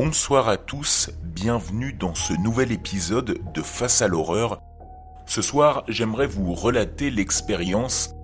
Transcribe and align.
Bonsoir 0.00 0.48
à 0.48 0.56
tous, 0.56 1.10
bienvenue 1.24 1.92
dans 1.92 2.14
ce 2.14 2.32
nouvel 2.32 2.70
épisode 2.70 3.40
de 3.52 3.62
Face 3.62 4.00
à 4.00 4.06
l'horreur. 4.06 4.62
Ce 5.26 5.42
soir, 5.42 5.82
j'aimerais 5.88 6.28
vous 6.28 6.54
relater 6.54 7.10
l'expérience 7.10 8.14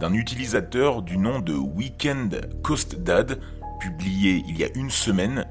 d'un 0.00 0.14
utilisateur 0.14 1.02
du 1.02 1.18
nom 1.18 1.40
de 1.40 1.52
Weekend 1.52 2.40
Coast 2.62 3.02
Dad, 3.02 3.38
publié 3.80 4.42
il 4.48 4.58
y 4.58 4.64
a 4.64 4.70
une 4.74 4.88
semaine 4.88 5.46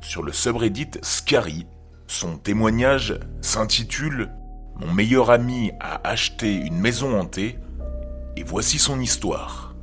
sur 0.00 0.24
le 0.24 0.32
subreddit 0.32 0.90
Scary. 1.02 1.68
Son 2.08 2.36
témoignage 2.36 3.20
s'intitule 3.40 4.32
Mon 4.80 4.92
meilleur 4.92 5.30
ami 5.30 5.70
a 5.78 6.00
acheté 6.02 6.56
une 6.56 6.80
maison 6.80 7.16
hantée 7.16 7.60
et 8.36 8.42
voici 8.42 8.80
son 8.80 8.98
histoire. 8.98 9.76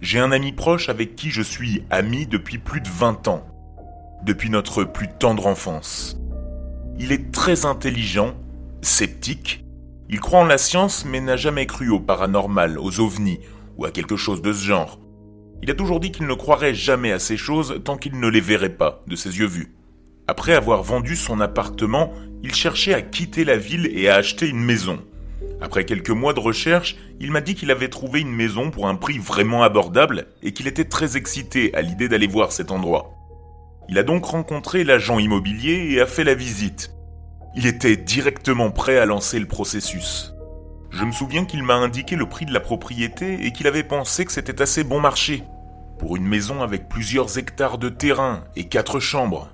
J'ai 0.00 0.18
un 0.18 0.32
ami 0.32 0.50
proche 0.50 0.88
avec 0.88 1.14
qui 1.14 1.30
je 1.30 1.42
suis 1.42 1.84
ami 1.90 2.26
depuis 2.26 2.58
plus 2.58 2.80
de 2.80 2.88
20 2.88 3.28
ans, 3.28 3.46
depuis 4.24 4.50
notre 4.50 4.84
plus 4.84 5.08
tendre 5.18 5.46
enfance. 5.46 6.18
Il 6.98 7.12
est 7.12 7.32
très 7.32 7.66
intelligent, 7.66 8.34
sceptique, 8.82 9.64
il 10.12 10.18
croit 10.18 10.40
en 10.40 10.44
la 10.44 10.58
science 10.58 11.04
mais 11.04 11.20
n'a 11.20 11.36
jamais 11.36 11.66
cru 11.66 11.88
au 11.88 12.00
paranormal, 12.00 12.80
aux 12.80 12.98
ovnis 12.98 13.38
ou 13.78 13.84
à 13.84 13.92
quelque 13.92 14.16
chose 14.16 14.42
de 14.42 14.52
ce 14.52 14.64
genre. 14.64 14.98
Il 15.62 15.70
a 15.70 15.74
toujours 15.74 16.00
dit 16.00 16.10
qu'il 16.10 16.26
ne 16.26 16.34
croirait 16.34 16.74
jamais 16.74 17.12
à 17.12 17.20
ces 17.20 17.36
choses 17.36 17.80
tant 17.84 17.96
qu'il 17.96 18.18
ne 18.18 18.26
les 18.26 18.40
verrait 18.40 18.70
pas 18.76 19.04
de 19.06 19.14
ses 19.14 19.38
yeux 19.38 19.46
vus. 19.46 19.72
Après 20.26 20.54
avoir 20.54 20.82
vendu 20.82 21.14
son 21.14 21.40
appartement, 21.40 22.12
il 22.42 22.54
cherchait 22.54 22.94
à 22.94 23.02
quitter 23.02 23.44
la 23.44 23.56
ville 23.56 23.88
et 23.92 24.08
à 24.08 24.16
acheter 24.16 24.48
une 24.48 24.64
maison. 24.64 24.98
Après 25.60 25.84
quelques 25.84 26.10
mois 26.10 26.32
de 26.32 26.40
recherche, 26.40 26.96
il 27.20 27.30
m'a 27.30 27.40
dit 27.40 27.54
qu'il 27.54 27.70
avait 27.70 27.88
trouvé 27.88 28.20
une 28.20 28.34
maison 28.34 28.72
pour 28.72 28.88
un 28.88 28.96
prix 28.96 29.18
vraiment 29.18 29.62
abordable 29.62 30.26
et 30.42 30.52
qu'il 30.52 30.66
était 30.66 30.84
très 30.84 31.16
excité 31.16 31.72
à 31.74 31.82
l'idée 31.82 32.08
d'aller 32.08 32.26
voir 32.26 32.50
cet 32.50 32.72
endroit. 32.72 33.19
Il 33.90 33.98
a 33.98 34.04
donc 34.04 34.24
rencontré 34.24 34.84
l'agent 34.84 35.18
immobilier 35.18 35.88
et 35.90 36.00
a 36.00 36.06
fait 36.06 36.22
la 36.22 36.36
visite. 36.36 36.92
Il 37.56 37.66
était 37.66 37.96
directement 37.96 38.70
prêt 38.70 38.98
à 38.98 39.04
lancer 39.04 39.40
le 39.40 39.48
processus. 39.48 40.32
Je 40.90 41.04
me 41.04 41.10
souviens 41.10 41.44
qu'il 41.44 41.64
m'a 41.64 41.74
indiqué 41.74 42.14
le 42.14 42.28
prix 42.28 42.46
de 42.46 42.52
la 42.52 42.60
propriété 42.60 43.44
et 43.44 43.50
qu'il 43.50 43.66
avait 43.66 43.82
pensé 43.82 44.24
que 44.24 44.30
c'était 44.30 44.62
assez 44.62 44.84
bon 44.84 45.00
marché. 45.00 45.42
Pour 45.98 46.16
une 46.16 46.24
maison 46.24 46.62
avec 46.62 46.88
plusieurs 46.88 47.36
hectares 47.36 47.78
de 47.78 47.88
terrain 47.88 48.44
et 48.54 48.68
quatre 48.68 49.00
chambres. 49.00 49.48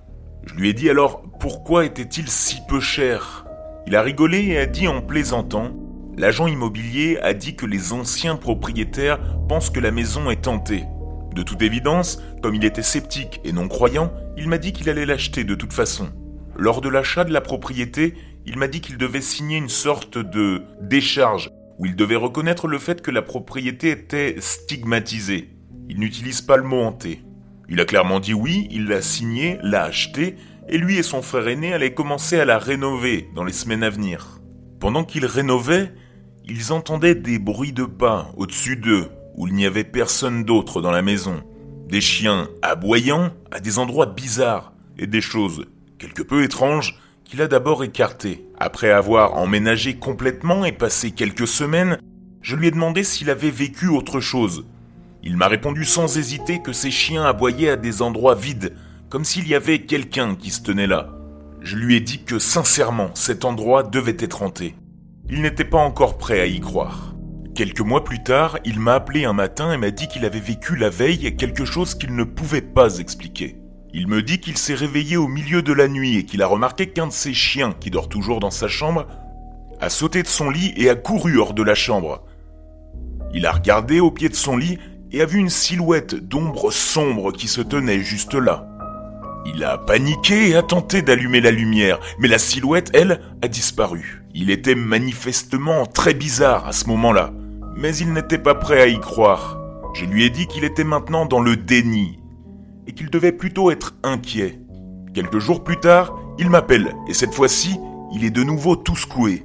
Je 0.45 0.53
lui 0.53 0.69
ai 0.69 0.75
dit 0.75 0.91
alors 0.91 1.23
pourquoi 1.41 1.87
était-il 1.87 2.29
si 2.29 2.59
peu 2.69 2.79
cher? 2.79 3.47
Il 3.87 3.97
a 3.97 4.03
rigolé 4.03 4.49
et 4.49 4.59
a 4.59 4.67
dit 4.67 4.87
en 4.87 5.01
plaisantant 5.01 5.73
L'agent 6.19 6.47
immobilier 6.47 7.19
a 7.23 7.33
dit 7.33 7.57
que 7.57 7.65
les 7.65 7.95
anciens 7.95 8.37
propriétaires 8.37 9.19
pensent 9.49 9.71
que 9.71 9.81
la 9.81 9.93
maison 9.93 10.31
est 10.31 10.43
tentée. 10.43 10.85
De 11.37 11.43
toute 11.43 11.61
évidence, 11.61 12.23
comme 12.43 12.55
il 12.55 12.65
était 12.65 12.83
sceptique 12.83 13.43
et 13.45 13.53
non 13.53 13.69
croyant, 13.69 14.11
il 14.39 14.49
m'a 14.49 14.57
dit 14.57 14.73
qu'il 14.73 14.89
allait 14.89 15.05
l'acheter 15.05 15.45
de 15.45 15.55
toute 15.55 15.75
façon. 15.75 16.09
Lors 16.57 16.81
de 16.81 16.89
l'achat 16.89 17.25
de 17.25 17.33
la 17.33 17.43
propriété, 17.43 18.15
il 18.47 18.57
m'a 18.57 18.69
dit 18.69 18.81
qu'il 18.81 18.97
devait 18.97 19.21
signer 19.21 19.59
une 19.59 19.69
sorte 19.69 20.17
de 20.17 20.63
décharge, 20.81 21.51
où 21.79 21.85
il 21.85 21.95
devait 21.95 22.17
reconnaître 22.17 22.69
le 22.69 22.79
fait 22.79 23.03
que 23.03 23.11
la 23.11 23.21
propriété 23.21 23.91
était 23.91 24.37
stigmatisée. 24.39 25.51
Il 25.91 26.01
n'utilise 26.01 26.41
pas 26.41 26.57
le 26.57 26.63
mot 26.63 26.81
hanté. 26.81 27.23
Il 27.69 27.83
a 27.83 27.85
clairement 27.85 28.19
dit 28.19 28.33
oui, 28.33 28.67
il 28.71 28.87
l'a 28.87 29.03
signé, 29.03 29.59
l'a 29.63 29.83
acheté, 29.83 30.37
et 30.71 30.79
lui 30.79 30.97
et 30.97 31.03
son 31.03 31.21
frère 31.21 31.49
aîné 31.49 31.75
allaient 31.75 31.93
commencer 31.93 32.41
à 32.41 32.47
la 32.47 32.59
rénover 32.59 33.29
dans 33.35 33.45
les 33.45 33.53
semaines 33.53 33.83
à 33.83 33.91
venir. 33.91 34.41
Pendant 34.81 35.05
qu'ils 35.05 35.27
rénovaient, 35.27 35.93
ils 36.47 36.73
entendaient 36.73 37.15
des 37.15 37.39
bruits 37.39 37.75
de 37.75 37.85
pas 37.85 38.33
au-dessus 38.39 38.77
d'eux, 38.77 39.11
où 39.37 39.47
il 39.47 39.55
n'y 39.55 39.67
avait 39.67 39.85
personne 39.85 40.45
d'autre 40.45 40.81
dans 40.81 40.91
la 40.91 41.03
maison. 41.03 41.43
Des 41.89 42.01
chiens 42.01 42.49
aboyant 42.63 43.31
à 43.53 43.61
des 43.61 43.79
endroits 43.79 44.07
bizarres 44.07 44.73
et 44.99 45.07
des 45.07 45.21
choses 45.21 45.67
quelque 45.99 46.23
peu 46.23 46.43
étranges 46.43 46.99
qu'il 47.25 47.43
a 47.43 47.49
d'abord 47.49 47.85
écartées. 47.85 48.47
Après 48.59 48.91
avoir 48.91 49.35
emménagé 49.35 49.97
complètement 49.97 50.65
et 50.65 50.73
passé 50.73 51.11
quelques 51.11 51.49
semaines, 51.49 51.99
je 52.41 52.57
lui 52.57 52.69
ai 52.69 52.71
demandé 52.71 53.05
s'il 53.05 53.31
avait 53.31 53.51
vécu 53.51 53.89
autre 53.89 54.21
chose. 54.21 54.67
Il 55.23 55.37
m'a 55.37 55.49
répondu 55.49 55.85
sans 55.85 56.19
hésiter 56.19 56.61
que 56.63 56.73
ces 56.73 56.91
chiens 56.91 57.25
aboyaient 57.25 57.71
à 57.71 57.77
des 57.77 58.01
endroits 58.03 58.37
vides, 58.37 58.75
comme 59.09 59.25
s'il 59.25 59.49
y 59.49 59.55
avait 59.55 59.81
quelqu'un 59.81 60.37
qui 60.37 60.51
se 60.51 60.63
tenait 60.63 60.87
là. 60.87 61.13
Je 61.61 61.77
lui 61.77 61.97
ai 61.97 62.01
dit 62.01 62.23
que 62.23 62.39
sincèrement 62.39 63.11
cet 63.15 63.45
endroit 63.45 63.83
devait 63.83 64.17
être 64.21 64.43
hanté. 64.43 64.77
Il 65.29 65.43
n'était 65.43 65.65
pas 65.65 65.79
encore 65.79 66.19
prêt 66.19 66.41
à 66.41 66.47
y 66.47 66.61
croire. 66.61 67.16
Quelques 67.57 67.81
mois 67.81 68.05
plus 68.05 68.23
tard, 68.23 68.59
il 68.67 68.79
m'a 68.81 68.97
appelé 68.97 69.25
un 69.25 69.33
matin 69.33 69.73
et 69.73 69.79
m'a 69.79 69.91
dit 69.91 70.09
qu'il 70.09 70.27
avait 70.27 70.41
vécu 70.41 70.77
la 70.77 70.91
veille 70.91 71.35
quelque 71.37 71.65
chose 71.65 71.95
qu'il 71.95 72.15
ne 72.15 72.25
pouvait 72.25 72.61
pas 72.61 72.99
expliquer. 72.99 73.57
Il 73.95 74.09
me 74.09 74.21
dit 74.21 74.41
qu'il 74.41 74.59
s'est 74.59 74.75
réveillé 74.75 75.17
au 75.17 75.27
milieu 75.27 75.63
de 75.63 75.73
la 75.73 75.89
nuit 75.89 76.19
et 76.19 76.27
qu'il 76.27 76.43
a 76.43 76.47
remarqué 76.47 76.89
qu'un 76.91 77.07
de 77.07 77.13
ses 77.13 77.33
chiens, 77.33 77.73
qui 77.81 77.91
dort 77.91 78.11
toujours 78.11 78.41
dans 78.41 78.51
sa 78.51 78.69
chambre, 78.69 79.07
a 79.81 79.89
sauté 79.89 80.23
de 80.23 80.29
son 80.29 80.51
lit 80.51 80.75
et 80.77 80.91
a 80.91 80.97
couru 80.97 81.39
hors 81.39 81.55
de 81.55 81.63
la 81.63 81.75
chambre. 81.75 82.25
Il 83.33 83.47
a 83.47 83.53
regardé 83.53 84.01
au 84.01 84.11
pied 84.11 84.29
de 84.29 84.35
son 84.35 84.59
lit 84.59 84.79
et 85.11 85.23
a 85.23 85.25
vu 85.25 85.39
une 85.39 85.49
silhouette 85.49 86.15
d'ombre 86.15 86.71
sombre 86.71 87.33
qui 87.33 87.49
se 87.49 87.63
tenait 87.63 88.01
juste 88.01 88.35
là. 88.35 88.69
Il 89.47 89.65
a 89.65 89.79
paniqué 89.79 90.51
et 90.51 90.57
a 90.57 90.63
tenté 90.63 91.01
d'allumer 91.01 91.41
la 91.41 91.53
lumière, 91.53 92.01
mais 92.19 92.29
la 92.29 92.39
silhouette, 92.39 92.91
elle, 92.93 93.23
a 93.41 93.49
disparu. 93.49 94.27
Il 94.35 94.51
était 94.51 94.75
manifestement 94.75 95.87
très 95.87 96.13
bizarre 96.13 96.67
à 96.67 96.73
ce 96.73 96.87
moment-là, 96.89 97.33
mais 97.77 97.97
il 97.97 98.13
n'était 98.13 98.39
pas 98.39 98.55
prêt 98.55 98.81
à 98.81 98.87
y 98.87 98.99
croire. 98.99 99.59
Je 99.95 100.05
lui 100.05 100.25
ai 100.25 100.31
dit 100.31 100.47
qu'il 100.47 100.65
était 100.65 100.85
maintenant 100.85 101.27
dans 101.27 101.41
le 101.41 101.57
déni 101.57 102.19
et 102.87 102.93
qu'il 102.93 103.11
devait 103.11 103.33
plutôt 103.33 103.71
être 103.71 103.95
inquiet. 104.03 104.61
Quelques 105.15 105.39
jours 105.39 105.65
plus 105.65 105.79
tard, 105.81 106.19
il 106.39 106.51
m'appelle 106.51 106.95
et 107.09 107.15
cette 107.15 107.35
fois-ci, 107.35 107.79
il 108.15 108.25
est 108.25 108.31
de 108.31 108.43
nouveau 108.43 108.77
tout 108.77 108.97
secoué. 108.97 109.45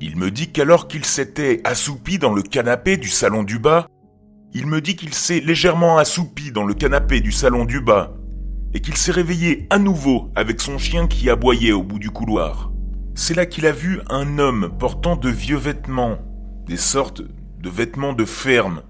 Il 0.00 0.16
me 0.16 0.30
dit 0.30 0.50
qu'alors 0.50 0.88
qu'il 0.88 1.04
s'était 1.04 1.60
assoupi 1.64 2.18
dans 2.18 2.32
le 2.32 2.42
canapé 2.42 2.96
du 2.96 3.08
salon 3.08 3.42
du 3.42 3.58
bas, 3.58 3.86
il 4.52 4.66
me 4.66 4.80
dit 4.80 4.96
qu'il 4.96 5.14
s'est 5.14 5.40
légèrement 5.40 5.98
assoupi 5.98 6.52
dans 6.52 6.64
le 6.64 6.74
canapé 6.74 7.20
du 7.20 7.32
salon 7.32 7.64
du 7.64 7.80
bas 7.80 8.14
et 8.72 8.80
qu'il 8.80 8.96
s'est 8.96 9.12
réveillé 9.12 9.66
à 9.70 9.78
nouveau 9.78 10.30
avec 10.34 10.60
son 10.60 10.78
chien 10.78 11.06
qui 11.06 11.30
aboyait 11.30 11.72
au 11.72 11.82
bout 11.82 11.98
du 11.98 12.10
couloir. 12.10 12.72
C'est 13.14 13.34
là 13.34 13.46
qu'il 13.46 13.66
a 13.66 13.72
vu 13.72 14.00
un 14.10 14.38
homme 14.38 14.72
portant 14.78 15.14
de 15.14 15.28
vieux 15.28 15.56
vêtements, 15.56 16.18
des 16.66 16.76
sortes 16.76 17.22
de 17.64 17.70
vêtements 17.70 18.12
de 18.12 18.24
ferme, 18.24 18.82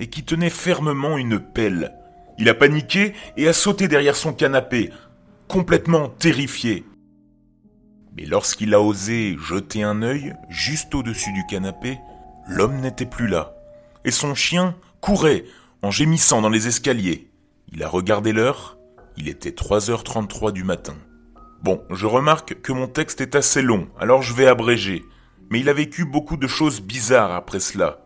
et 0.00 0.08
qui 0.08 0.24
tenait 0.24 0.50
fermement 0.50 1.16
une 1.16 1.38
pelle. 1.38 1.94
Il 2.38 2.50
a 2.50 2.54
paniqué 2.54 3.14
et 3.38 3.48
a 3.48 3.54
sauté 3.54 3.88
derrière 3.88 4.16
son 4.16 4.34
canapé, 4.34 4.90
complètement 5.48 6.08
terrifié. 6.10 6.84
Mais 8.16 8.26
lorsqu'il 8.26 8.74
a 8.74 8.82
osé 8.82 9.36
jeter 9.40 9.82
un 9.82 10.02
œil 10.02 10.34
juste 10.50 10.94
au-dessus 10.94 11.32
du 11.32 11.46
canapé, 11.46 11.98
l'homme 12.46 12.80
n'était 12.80 13.06
plus 13.06 13.28
là, 13.28 13.54
et 14.04 14.10
son 14.10 14.34
chien 14.34 14.74
courait 15.00 15.44
en 15.80 15.90
gémissant 15.90 16.42
dans 16.42 16.50
les 16.50 16.66
escaliers. 16.66 17.30
Il 17.72 17.82
a 17.82 17.88
regardé 17.88 18.32
l'heure 18.32 18.76
il 19.16 19.28
était 19.28 19.50
3h33 19.50 20.52
du 20.52 20.62
matin. 20.62 20.94
Bon, 21.62 21.82
je 21.90 22.06
remarque 22.06 22.60
que 22.60 22.72
mon 22.72 22.86
texte 22.86 23.22
est 23.22 23.34
assez 23.34 23.62
long, 23.62 23.88
alors 23.98 24.20
je 24.20 24.34
vais 24.34 24.46
abréger. 24.46 25.04
Mais 25.50 25.60
il 25.60 25.68
a 25.68 25.72
vécu 25.72 26.04
beaucoup 26.04 26.36
de 26.36 26.46
choses 26.46 26.82
bizarres 26.82 27.32
après 27.32 27.60
cela. 27.60 28.00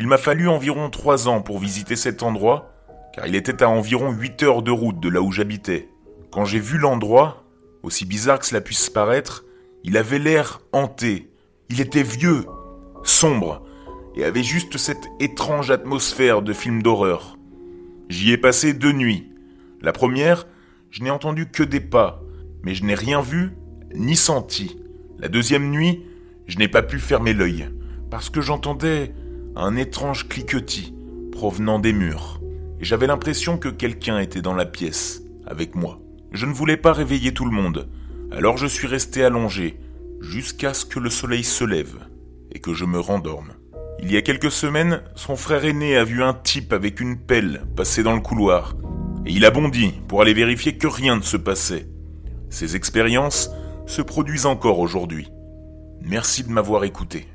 Il 0.00 0.06
m'a 0.06 0.16
fallu 0.16 0.48
environ 0.48 0.88
3 0.88 1.28
ans 1.28 1.42
pour 1.42 1.58
visiter 1.58 1.94
cet 1.94 2.22
endroit, 2.22 2.72
car 3.12 3.26
il 3.26 3.34
était 3.34 3.62
à 3.62 3.68
environ 3.68 4.10
8 4.12 4.42
heures 4.44 4.62
de 4.62 4.70
route 4.70 4.98
de 4.98 5.10
là 5.10 5.20
où 5.20 5.30
j'habitais. 5.30 5.90
Quand 6.30 6.46
j'ai 6.46 6.58
vu 6.58 6.78
l'endroit, 6.78 7.44
aussi 7.82 8.06
bizarre 8.06 8.38
que 8.38 8.46
cela 8.46 8.62
puisse 8.62 8.88
paraître, 8.88 9.44
il 9.84 9.98
avait 9.98 10.18
l'air 10.18 10.62
hanté. 10.72 11.30
Il 11.68 11.82
était 11.82 12.02
vieux, 12.02 12.46
sombre, 13.02 13.62
et 14.16 14.24
avait 14.24 14.42
juste 14.42 14.78
cette 14.78 15.06
étrange 15.20 15.70
atmosphère 15.70 16.40
de 16.40 16.54
film 16.54 16.82
d'horreur. 16.82 17.36
J'y 18.08 18.32
ai 18.32 18.38
passé 18.38 18.72
deux 18.72 18.92
nuits, 18.92 19.30
la 19.82 19.92
première, 19.92 20.46
je 20.88 21.02
n'ai 21.02 21.10
entendu 21.10 21.50
que 21.50 21.62
des 21.62 21.78
pas, 21.78 22.22
mais 22.62 22.74
je 22.74 22.84
n'ai 22.84 22.94
rien 22.94 23.20
vu 23.20 23.50
ni 23.94 24.16
senti. 24.16 24.80
La 25.18 25.28
deuxième 25.28 25.70
nuit, 25.70 26.06
je 26.46 26.56
n'ai 26.56 26.68
pas 26.68 26.82
pu 26.82 26.98
fermer 26.98 27.34
l'œil, 27.34 27.68
parce 28.10 28.30
que 28.30 28.40
j'entendais 28.40 29.12
un 29.56 29.76
étrange 29.76 30.28
cliquetis 30.28 30.94
provenant 31.32 31.78
des 31.78 31.92
murs, 31.92 32.40
et 32.80 32.84
j'avais 32.84 33.06
l'impression 33.06 33.58
que 33.58 33.68
quelqu'un 33.68 34.18
était 34.18 34.42
dans 34.42 34.54
la 34.54 34.66
pièce, 34.66 35.22
avec 35.46 35.74
moi. 35.74 36.00
Je 36.32 36.46
ne 36.46 36.52
voulais 36.52 36.76
pas 36.76 36.92
réveiller 36.92 37.34
tout 37.34 37.44
le 37.44 37.50
monde, 37.50 37.88
alors 38.30 38.56
je 38.56 38.66
suis 38.66 38.86
resté 38.86 39.24
allongé, 39.24 39.78
jusqu'à 40.20 40.74
ce 40.74 40.84
que 40.84 41.00
le 41.00 41.10
soleil 41.10 41.44
se 41.44 41.64
lève, 41.64 41.96
et 42.52 42.58
que 42.58 42.74
je 42.74 42.84
me 42.84 43.00
rendorme. 43.00 43.52
Il 44.02 44.10
y 44.12 44.16
a 44.16 44.22
quelques 44.22 44.50
semaines, 44.50 45.02
son 45.14 45.36
frère 45.36 45.64
aîné 45.64 45.96
a 45.96 46.04
vu 46.04 46.22
un 46.22 46.34
type 46.34 46.72
avec 46.72 47.00
une 47.00 47.18
pelle 47.18 47.62
passer 47.76 48.02
dans 48.02 48.14
le 48.14 48.20
couloir, 48.20 48.76
et 49.26 49.32
il 49.32 49.44
a 49.44 49.50
bondi 49.50 49.92
pour 50.08 50.22
aller 50.22 50.34
vérifier 50.34 50.76
que 50.76 50.86
rien 50.86 51.16
ne 51.16 51.22
se 51.22 51.36
passait. 51.36 51.88
Ces 52.48 52.76
expériences 52.76 53.50
se 53.86 54.02
produisent 54.02 54.46
encore 54.46 54.78
aujourd'hui. 54.78 55.28
Merci 56.02 56.44
de 56.44 56.50
m'avoir 56.50 56.84
écouté. 56.84 57.26